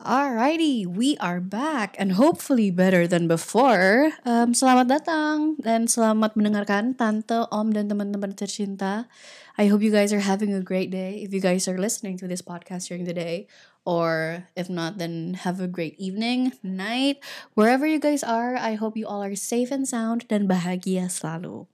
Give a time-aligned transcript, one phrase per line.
[0.00, 4.16] Alrighty, we are back and hopefully better than before.
[4.24, 9.12] Um, selamat datang dan selamat mendengarkan Tante, Om, dan teman-teman tercinta.
[9.60, 11.20] I hope you guys are having a great day.
[11.20, 13.44] If you guys are listening to this podcast during the day,
[13.84, 17.20] or if not, then have a great evening, night,
[17.52, 18.56] wherever you guys are.
[18.56, 21.68] I hope you all are safe and sound dan bahagia selalu.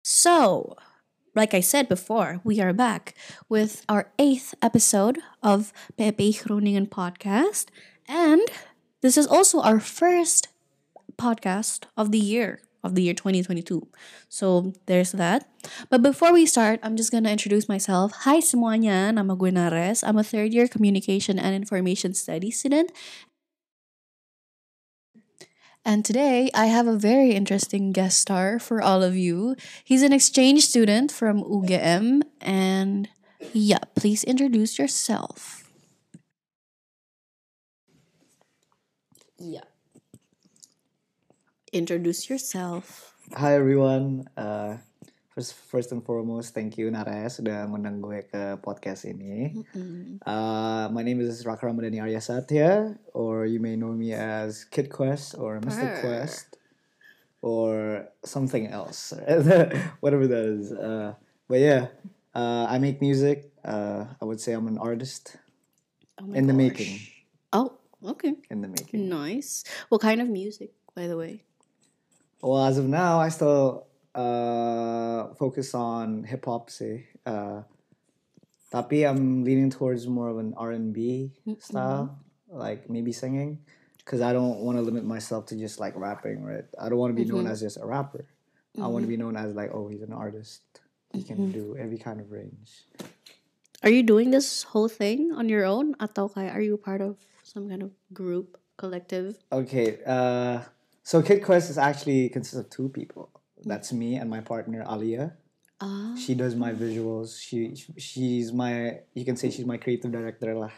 [0.00, 0.80] So,
[1.34, 3.14] like I said before, we are back
[3.48, 7.66] with our eighth episode of Pepe Groningen podcast.
[8.08, 8.42] And
[9.00, 10.48] this is also our first
[11.18, 13.86] podcast of the year, of the year 2022.
[14.28, 15.48] So there's that.
[15.90, 18.12] But before we start, I'm just gonna introduce myself.
[18.22, 20.06] Hi semuanya, nama gue Nares.
[20.06, 22.92] I'm a third year communication and information studies student
[25.84, 29.56] and today I have a very interesting guest star for all of you.
[29.84, 32.22] He's an exchange student from UGM.
[32.40, 33.08] And
[33.52, 35.70] yeah, please introduce yourself.
[39.38, 39.64] Yeah.
[41.72, 43.14] Introduce yourself.
[43.36, 44.28] Hi everyone.
[44.36, 44.78] Uh,
[45.34, 49.50] first, first and foremost, thank you Nares sudah ngundang gue ke podcast ini.
[50.22, 54.90] Uh, my name is Raka Ramadhani Arya Satya, or you may know me as Kid
[54.90, 55.82] Quest or Mr.
[55.84, 56.00] Arr.
[56.00, 56.56] Quest,
[57.42, 59.12] or something else,
[60.00, 60.72] whatever that is.
[60.72, 61.14] Uh,
[61.50, 61.90] but yeah,
[62.34, 63.50] uh, I make music.
[63.64, 65.36] Uh, I would say I'm an artist
[66.20, 66.62] Oh in the gosh.
[66.70, 66.92] making.
[67.50, 67.74] Oh,
[68.14, 68.38] okay.
[68.46, 69.08] In the making.
[69.10, 69.64] Nice.
[69.90, 71.42] What kind of music, by the way?
[72.38, 76.70] Well, as of now, I still uh, focus on hip hop.
[76.70, 77.62] Say, uh,
[78.72, 83.60] tapi I'm leaning towards more of an R and B style, like maybe singing,
[83.98, 86.42] because I don't want to limit myself to just like rapping.
[86.42, 86.64] Right?
[86.80, 88.26] I don't want to be known as just a rapper.
[88.80, 90.62] I want to be known as like, oh, he's an artist.
[91.12, 92.90] He can do every kind of range.
[93.84, 95.94] Are you doing this whole thing on your own?
[96.02, 99.38] Atau are you part of some kind of group, collective?
[99.52, 100.62] Okay, uh,
[101.04, 103.30] so Kid Quest is actually consists of two people.
[103.64, 105.34] That's me and my partner Alia.
[105.80, 106.14] Ah.
[106.14, 107.40] She does my visuals.
[107.40, 110.72] She she's my you can say she's my creative director lah.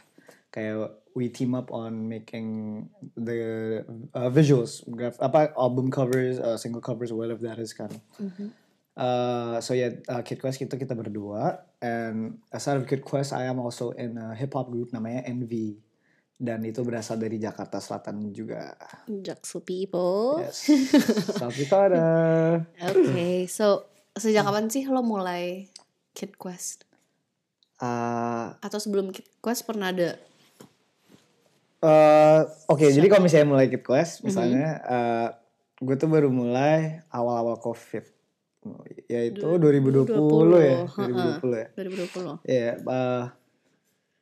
[0.54, 6.84] Kayak we team up on making the uh, visuals, graph, apa album covers, uh, single
[6.84, 7.88] covers, whatever that is kan.
[8.96, 13.48] Uh, so yeah, uh, Kid Quest kita kita berdua, and aside of Kid Quest, I
[13.48, 15.80] am also in a hip hop group namanya Envy,
[16.36, 18.76] dan itu berasal dari Jakarta Selatan juga.
[19.08, 20.44] Jaksu people.
[20.44, 20.68] Yes,
[21.32, 22.06] South Dakota.
[22.76, 25.68] Okay, so sejak kapan sih lo mulai
[26.12, 26.84] Kid Quest?
[27.76, 30.16] Uh, Atau sebelum Kid Quest pernah ada?
[31.86, 32.40] Eh,
[32.72, 35.28] Oke, jadi kalau misalnya mulai Kid Quest, misalnya, eh,
[35.78, 38.04] gue tuh baru mulai awal-awal COVID,
[39.06, 40.08] yaitu 2020
[40.58, 41.68] ya, 2020 ya.
[41.76, 42.48] 2020.
[42.48, 43.24] Yeah, uh,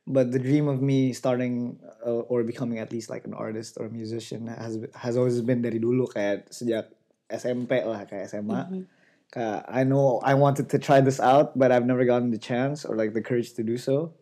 [0.07, 3.87] but the dream of me starting uh, or becoming at least like an artist or
[3.87, 6.93] a musician has has always been dari dulu kayak sejak
[7.29, 8.85] SMP lah kayak SMA.
[9.33, 12.85] Kayak I know I wanted to try this out, but I've never gotten the chance
[12.85, 14.13] or like the courage to do so.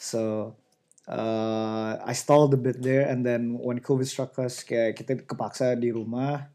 [0.00, 0.56] So
[1.04, 5.76] uh, I stalled a bit there, and then when COVID struck us, kayak kita kepaksa
[5.76, 6.48] di rumah,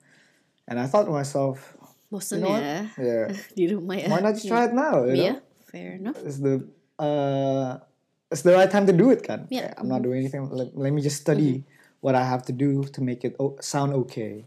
[0.66, 1.78] and I thought to myself,
[2.10, 2.64] you know ya what?
[2.98, 3.26] Yeah,
[3.58, 4.08] di rumah ya.
[4.10, 5.06] why not just try it now?
[5.06, 5.26] You know?
[5.30, 5.38] Yeah,
[5.70, 6.18] fair enough.
[6.26, 6.66] it's the
[6.98, 7.86] uh
[8.32, 9.48] it's the right time to do it kan?
[9.50, 9.74] Yeah.
[9.78, 10.50] I'm not doing anything.
[10.50, 11.64] Let, let me just study
[12.02, 14.46] what I have to do to make it o- sound okay.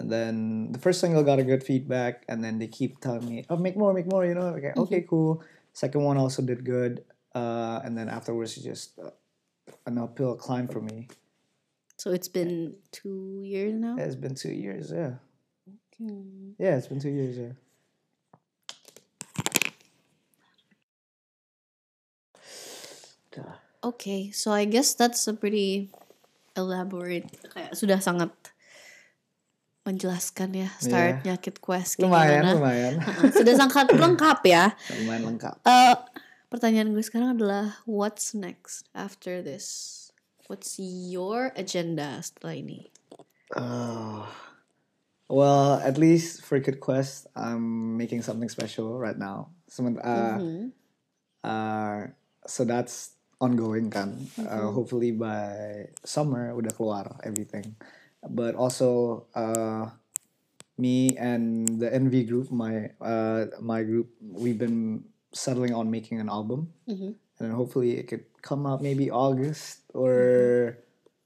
[0.00, 3.44] And then the first single got a good feedback and then they keep telling me
[3.50, 4.56] oh make more make more you know?
[4.56, 5.44] Okay, okay cool.
[5.72, 9.12] Second one also did good uh and then afterwards it's just uh,
[9.86, 11.06] an uphill climb for me.
[12.00, 13.96] So it's been two years now.
[14.00, 15.20] it's been two years yeah.
[16.00, 16.56] Hmm.
[16.56, 17.52] yeah it's been two years yeah
[23.80, 25.88] Okay, so I guess that's a pretty
[26.52, 28.28] elaborate, kayak sudah sangat
[29.80, 32.52] menjelaskan ya startnya Kid Quest kayak lumayan gimana.
[32.52, 32.94] lumayan
[33.40, 34.76] Sudah sangat lengkap ya.
[35.00, 35.96] lumayan lengkap Eh,
[36.52, 39.96] pertanyaan gue sekarang adalah what's next after this?
[40.52, 42.90] What's your agenda setelah ini?
[43.56, 44.26] Uh,
[45.30, 49.54] well, at least for Kid Quest, I'm making something special right now.
[49.70, 50.38] Some, uh,
[51.40, 52.10] uh,
[52.46, 54.14] so that's ongoing kan.
[54.36, 57.74] Uh, hopefully by summer udah keluar everything.
[58.20, 59.88] But also, uh,
[60.76, 66.28] me and the Envy group, my uh, my group, we've been settling on making an
[66.28, 70.76] album, and then hopefully it could come out maybe August or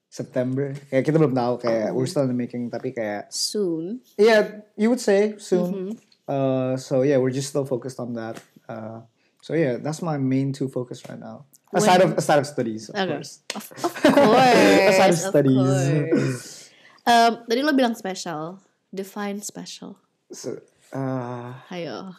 [0.07, 0.79] September.
[0.87, 1.67] Kayak kita belum tahu.
[1.67, 3.99] Kayak we're still in the making, tapi kayak Soon.
[4.15, 5.99] yeah, you would say soon.
[6.31, 8.39] Uh, so yeah, we're just still focused on that.
[8.71, 9.03] Uh,
[9.45, 11.45] So yeah, that's my main two focus right now.
[11.75, 13.15] Aside of aside of studies, of Okay.
[13.19, 13.33] course.
[13.55, 14.59] Of, of course.
[14.95, 15.69] Aside of of studies.
[16.11, 16.71] course.
[17.05, 18.63] Um, tadi lo bilang special.
[18.95, 19.99] Define special.
[20.31, 20.63] So
[20.95, 22.15] uh, Ayo.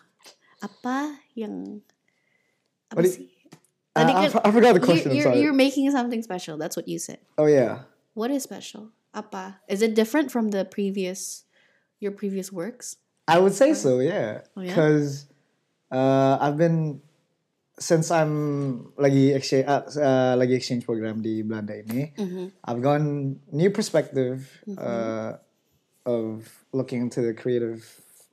[0.59, 1.79] Apa yang
[2.91, 3.31] What apa sih?
[3.95, 5.15] I, Tadi I, kan I forgot the question.
[5.15, 6.59] you're, you're making something special.
[6.59, 7.23] That's what you said.
[7.39, 7.87] oh yeah.
[8.13, 8.91] What is special?
[9.15, 9.63] Apa?
[9.71, 11.47] Is it different from the previous
[12.03, 12.99] your previous works?
[13.25, 14.43] I would say so, yeah.
[14.53, 14.69] Oh, yeah?
[14.75, 15.25] Because
[15.89, 16.99] uh, I've been
[17.75, 18.33] since I'm
[18.95, 22.45] lagi exchange uh, uh, lagi exchange program di Belanda ini, Mm-hmm.
[22.63, 25.35] I've gotten new perspective uh,
[26.05, 27.83] of looking into the creative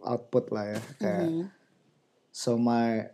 [0.06, 0.80] output lah ya.
[0.98, 1.44] Kayak, Mm-hmm.
[2.32, 3.12] So my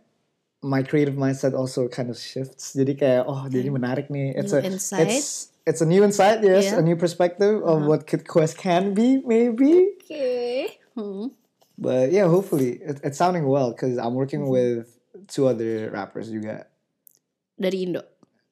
[0.59, 2.75] my creative mindset also kind of shifts.
[2.75, 4.35] Jadi kayak oh jadi menarik nih.
[4.35, 5.07] It's New a insight.
[5.07, 6.79] it's it's a new insight, yes, Yeah.
[6.79, 6.83] Uh-huh.
[6.83, 9.95] a new perspective of what Kid Quest can be, maybe.
[10.01, 10.77] Okay.
[10.97, 11.31] Hmm.
[11.79, 14.83] But yeah, hopefully it, it's sounding well because I'm working Mm-hmm.
[14.83, 14.98] with
[15.29, 16.65] two other rappers juga
[17.53, 18.01] Dari Indo.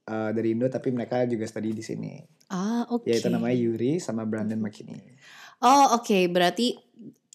[0.06, 2.14] uh, dari Indo tapi mereka juga study di sini.
[2.48, 3.08] Ah, oke.
[3.08, 4.64] Yaitu namanya Yuri sama Brandon Mm-hmm.
[4.64, 5.04] McKinney.
[5.60, 6.28] Oh, oke.
[6.28, 6.80] Berarti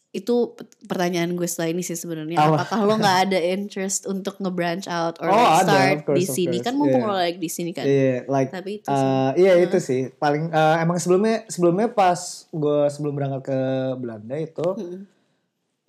[0.09, 0.53] itu
[0.85, 2.37] pertanyaan gue setelah ini sih sebenarnya.
[2.37, 2.65] Apa?
[2.65, 6.57] Apakah lo nggak ada interest untuk nge-branch out or Oh, like start course, di sini?
[6.61, 7.09] Kan mumpung Yeah.
[7.09, 7.85] lo like di sini kan.
[7.85, 8.93] Iya, like Tapi itu sih.
[8.93, 9.29] Uh-huh.
[9.29, 13.59] uh, iya itu sih paling uh, emang sebelumnya sebelumnya pas gue sebelum berangkat ke
[13.97, 15.01] Belanda itu Mm-mm.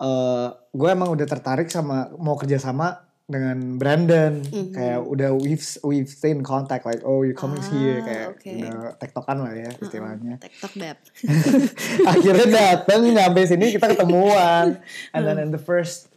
[0.00, 4.44] uh, gue emang udah tertarik sama mau kerja sama dengan Brandon.
[4.44, 4.76] Mhm.
[4.76, 8.44] kayak udah we've we've stay in contact like oh you coming Ah, here kayak oke.
[8.44, 10.34] udah tektokan lah ya istilahnya.
[10.38, 10.96] TikTok beb.
[12.12, 14.76] akhirnya dateng nyampe sini kita ketemuan.
[15.16, 16.12] And then in the first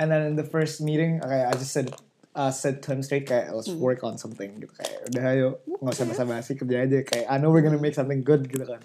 [0.00, 1.92] and then in the first meeting kayak I just said
[2.32, 4.72] uh, said to him straight kayak let's work on something gitu.
[4.72, 6.98] Kayak udah ayo nggak usah basa-basi kerja aja.
[7.04, 8.80] Kayak I know we're gonna make something good gitu kan.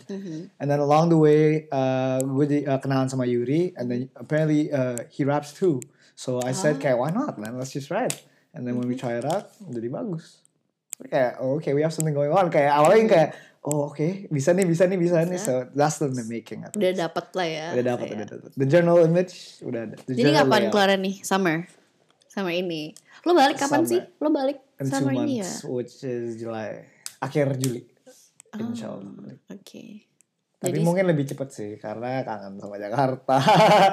[0.60, 4.68] And then along the way uh, gue di, uh, kenalan sama Yuri and then apparently
[4.72, 5.80] uh, he raps too
[6.22, 8.14] so I said kayak why not man let's just rap
[8.54, 10.46] and then when we try it out jadi bagus
[11.02, 13.30] kayak oh, okay we have something going on kayak awalnya kayak
[13.66, 16.62] oh oke bisa nih bisa nih bisa nih so that's the making.
[16.78, 17.66] Udah dapet lah ya.
[17.74, 20.72] udah dapat udah dapat the journal image udah ada The Jadi kapan layout.
[20.74, 21.16] keluarnya nih?
[21.26, 21.58] Summer.
[22.30, 22.94] Summer ini.
[23.26, 23.92] Lo balik kapan Summer.
[23.92, 24.02] sih?
[24.18, 25.46] Lo balik in two summer ini ya?
[25.46, 26.86] months which is July
[27.18, 27.86] akhir Juli
[28.52, 28.60] Oh.
[28.60, 30.12] insya Allah Oke.
[30.62, 33.36] Tapi Jadi mungkin lebih cepet sih karena kangen sama Jakarta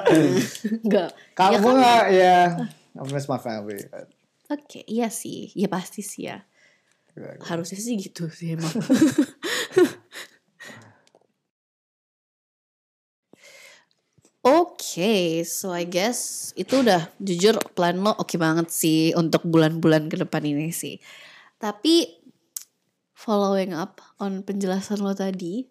[0.85, 1.09] enggak.
[1.33, 1.73] kalau Ya kan?
[1.73, 2.37] nggak ya
[2.93, 3.81] I miss my family
[4.49, 5.53] Oke, iya sih.
[5.53, 6.41] Ya pasti sih ya.
[7.45, 8.65] Harusnya sih gitu sih emang.
[14.39, 20.15] Oke, so I guess itu udah jujur plan lo oke banget sih untuk bulan-bulan ke
[20.15, 20.95] depan ini sih.
[21.59, 22.07] Tapi
[23.13, 25.67] following up on penjelasan lo tadi,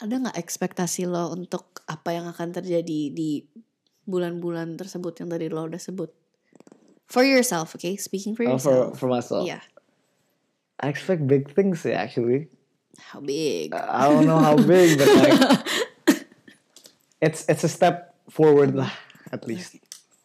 [0.00, 3.44] ada nggak ekspektasi lo untuk apa yang akan terjadi di
[4.04, 6.10] bulan-bulan tersebut yang tadi lo udah sebut?
[7.06, 7.94] For yourself, okay?
[8.00, 8.98] Speaking for oh, yourself.
[8.98, 9.62] for for myself Yeah.
[10.82, 12.50] I expect big things actually
[12.98, 13.74] How big?
[13.74, 15.38] I don't know how big but like
[17.24, 18.90] it's it's a step forward lah
[19.30, 19.78] at least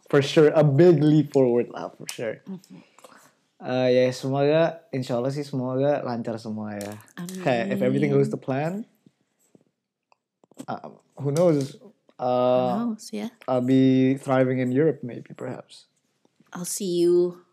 [0.10, 2.42] for sure a big leap forward lah for sure
[3.60, 6.96] Uh, ya semoga insya Allah sih semoga lancar semua ya
[7.44, 8.88] kayak if everything goes to plan
[10.68, 11.78] uh, who knows
[12.20, 13.32] uh, Oh, so yeah.
[13.48, 15.88] I'll be thriving in Europe maybe perhaps
[16.54, 17.46] I'll see you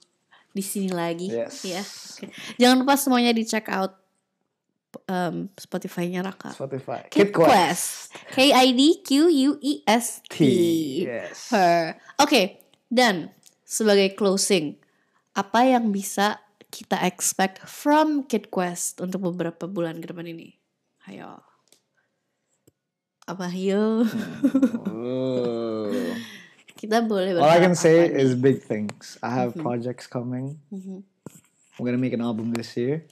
[0.56, 1.28] di sini lagi.
[1.28, 1.60] Yes.
[1.60, 1.84] Ya.
[1.84, 2.26] oke.
[2.56, 3.92] Jangan lupa semuanya di check out
[5.04, 6.56] um, Spotify-nya Raka.
[6.56, 8.16] Spotify Kid Quest.
[8.32, 10.38] K I D Q U E S T.
[11.04, 12.00] Yes Her.
[12.16, 13.36] Oke, dan
[13.68, 14.80] sebagai closing,
[15.36, 16.40] apa yang bisa
[16.72, 20.56] kita expect from Kid Quest untuk beberapa bulan ke depan ini?
[21.06, 21.45] Ayo.
[23.26, 24.06] Apa ayo?
[24.86, 25.92] Oh.
[26.76, 29.18] kita boleh All I can say apa is big things.
[29.22, 30.58] I have projects coming.
[30.70, 31.02] Mhm.
[31.76, 33.04] I'm gonna make an album this year.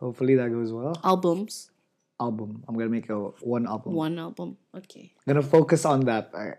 [0.00, 0.94] Hopefully that goes well.
[1.04, 1.70] albums,
[2.18, 2.62] Album.
[2.66, 3.94] I'm gonna make a one album.
[3.94, 4.56] one album.
[4.74, 5.14] Oke.
[5.26, 6.30] Gonna focus on that.
[6.34, 6.56] I-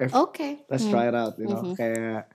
[0.00, 0.64] if- Oke.
[0.70, 1.36] let's try it out.
[1.40, 1.74] You know.
[1.76, 2.28] Kayak-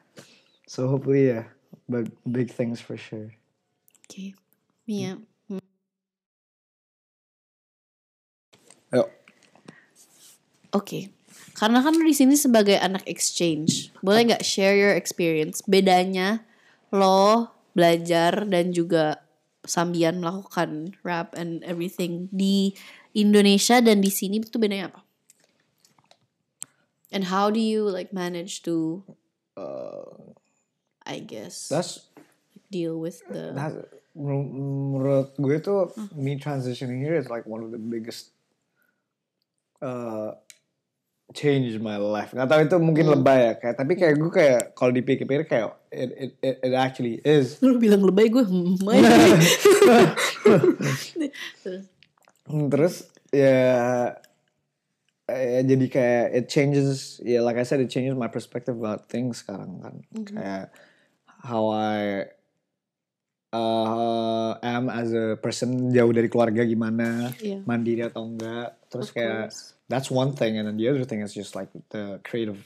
[0.70, 1.50] so hopefully yeah,
[1.90, 3.34] but big things for sure.
[4.06, 4.34] Oke.
[4.86, 5.18] Mia.
[8.90, 9.06] Yo.
[10.74, 11.10] Oke.
[11.58, 15.62] Karena kan di sini sebagai anak exchange, boleh nggak share your experience?
[15.66, 16.46] Bedanya
[16.90, 19.22] lo belajar dan juga
[19.68, 22.74] sambian melakukan rap and everything di
[23.14, 25.02] Indonesia dan di sini itu bedanya apa?
[27.10, 29.02] And how do you like manage to,
[31.06, 32.06] I guess, That's
[32.70, 33.58] deal with the
[34.14, 38.36] menurut gue tuh me transitioning here is like one of the biggest
[39.82, 40.38] uh,
[41.30, 42.34] changed my life.
[42.34, 43.14] Nggak tahu itu mungkin Hmm.
[43.16, 47.22] lebay ya, kayak tapi kayak gue kayak kalau dipikir-pikir kayak it, it, it, it actually
[47.22, 47.62] is.
[47.62, 48.78] Lu bilang lebay gue hmm,
[51.62, 51.86] Terus,
[52.50, 52.96] Hmm, Terus
[53.30, 53.62] ya
[55.30, 59.46] eh, jadi kayak it changes ya like I said it changes my perspective about things
[59.46, 59.96] sekarang kan
[60.26, 60.74] kayak
[61.46, 62.26] how I
[63.54, 67.62] uh, am as a person jauh dari keluarga gimana Iya.
[67.64, 69.78] mandiri atau enggak terus Of kayak course.
[69.90, 72.62] That's one thing and then the other thing is just like the creative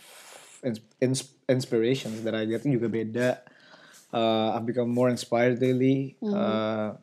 [0.64, 2.66] ins- ins- inspirations that I get.
[2.68, 3.28] You juga beda
[4.14, 7.00] uh, I've become more inspired lately uh,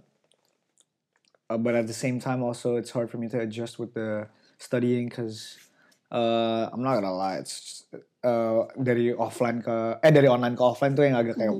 [1.51, 4.29] uh, but at the same time also it's hard for me to adjust with the
[4.61, 5.57] studying because
[6.13, 7.81] uh, I'm not gonna lie it's just,
[8.23, 11.57] uh, dari offline ke eh dari online ke offline tuh yang agak kayak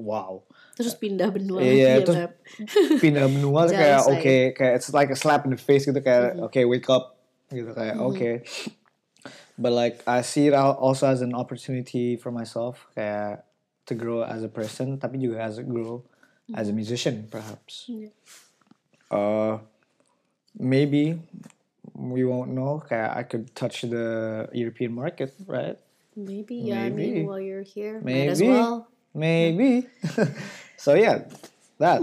[0.00, 0.42] wow.
[0.78, 2.18] Terus pindah benua lagi iya, ya, terus
[3.02, 6.56] pindah benua kayak oke kayak it's like a slap in the face gitu kayak oke
[6.70, 7.17] wake up
[7.48, 8.44] gitu kayak oke
[9.58, 13.44] but like I see it also as an opportunity for myself kayak
[13.88, 16.04] to grow as a person tapi juga as a grow
[16.52, 18.10] as a musician perhaps Iya.
[19.08, 19.54] uh
[20.54, 21.16] maybe
[21.96, 25.80] we won't know kayak I could touch the European market right
[26.14, 27.26] maybe yeah I mean Maybe.
[27.26, 28.52] while you're here might as Maybe.
[28.52, 28.88] well
[29.18, 29.88] Maybe.
[30.76, 31.26] so yeah,
[31.80, 31.98] that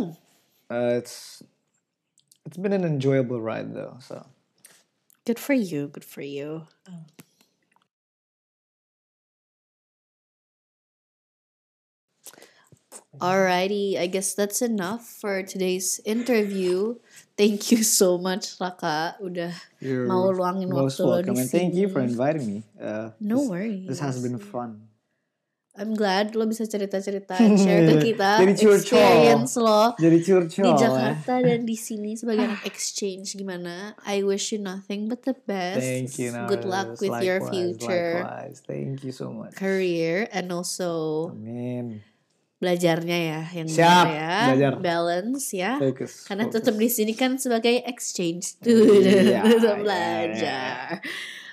[0.67, 1.39] uh, it's
[2.43, 3.95] it's been an enjoyable ride though.
[4.03, 4.25] So
[5.25, 6.67] good for you good for you
[13.19, 16.95] Alrighty, I guess that's enough for today's interview.
[17.37, 21.71] Thank you so much, Raka, udah you're mau luangin most waktu lo di and thank
[21.75, 22.57] you for inviting me.
[22.75, 23.87] Uh, No this, worries.
[23.87, 24.87] This has been fun.
[25.75, 30.63] I'm glad lo bisa cerita-cerita share ke kita Jadi experience lo Jadi curcol.
[30.63, 30.79] di eh.
[30.79, 33.91] Jakarta dan di sini sebagai anak exchange gimana.
[34.07, 35.83] I wish you nothing but the best.
[35.83, 36.31] Thank you.
[36.47, 38.57] Good luck with your Likewise, future Likewise.
[38.63, 39.51] Thank you so much.
[39.53, 41.99] career and also Amin.
[42.55, 44.35] belajarnya ya yang Siap, ya.
[44.55, 44.71] belajar.
[44.79, 45.75] Balance ya.
[45.75, 46.23] Focus.
[46.23, 46.55] Karena focus.
[46.63, 50.85] tetap di sini kan sebagai exchange student Iya, tetap iya, belajar.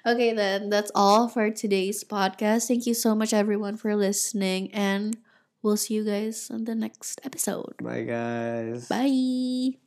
[0.05, 2.67] Okay, then that's all for today's podcast.
[2.67, 5.17] Thank you so much everyone for listening and
[5.63, 7.75] we'll see you guys on the next episode.
[7.81, 8.89] Bye guys.
[8.89, 9.79] Bye.